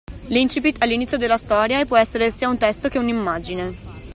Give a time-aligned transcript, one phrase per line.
[0.29, 3.99] L'incipit è l'inizio della storia e può essere sia un testo, che un'immagine.